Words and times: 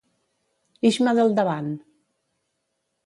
Ix-me 0.89 1.13
del 1.19 1.35
davant! 1.41 1.69